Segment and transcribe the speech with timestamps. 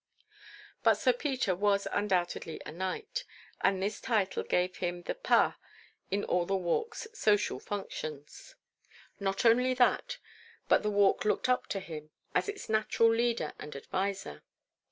[0.81, 3.23] But Sir Peter was undoubtedly a knight,
[3.63, 5.53] and his title gave him the pas
[6.09, 8.55] in all the Walk's social functions.
[9.19, 10.17] Not only that,
[10.67, 14.41] but the Walk looked up to him as its natural leader and adviser.